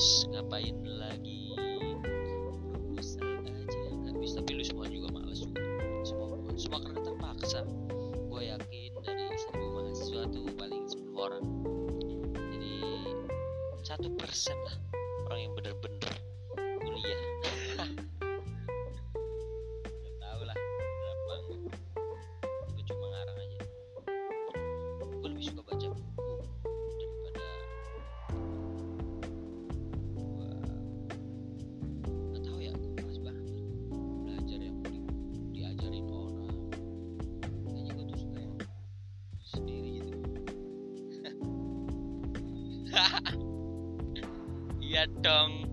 harus 0.00 0.24
ngapain 0.32 0.80
lagi 0.96 1.39
iya 44.84 45.06
dong 45.24 45.64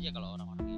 aja 0.00 0.16
kalau 0.16 0.32
orang-orang 0.32 0.69